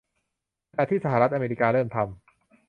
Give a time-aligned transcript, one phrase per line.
[0.71, 2.09] ขณะที่สหรัฐอเมริกาเริ่มทำ